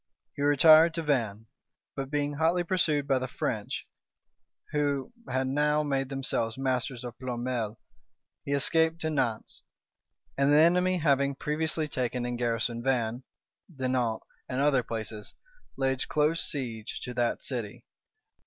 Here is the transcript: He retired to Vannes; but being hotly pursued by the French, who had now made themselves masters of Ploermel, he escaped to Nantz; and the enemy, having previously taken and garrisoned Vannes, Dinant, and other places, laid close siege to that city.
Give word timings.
He 0.35 0.41
retired 0.41 0.95
to 0.95 1.03
Vannes; 1.03 1.45
but 1.95 2.09
being 2.09 2.33
hotly 2.33 2.63
pursued 2.63 3.05
by 3.07 3.19
the 3.19 3.27
French, 3.27 3.87
who 4.71 5.13
had 5.29 5.45
now 5.47 5.83
made 5.83 6.09
themselves 6.09 6.57
masters 6.57 7.03
of 7.03 7.15
Ploermel, 7.19 7.77
he 8.43 8.53
escaped 8.53 8.99
to 9.01 9.09
Nantz; 9.11 9.61
and 10.35 10.51
the 10.51 10.57
enemy, 10.57 10.97
having 10.97 11.35
previously 11.35 11.87
taken 11.87 12.25
and 12.25 12.35
garrisoned 12.35 12.83
Vannes, 12.83 13.21
Dinant, 13.71 14.23
and 14.49 14.59
other 14.59 14.81
places, 14.81 15.35
laid 15.77 16.07
close 16.07 16.41
siege 16.43 16.99
to 17.03 17.13
that 17.13 17.43
city. 17.43 17.85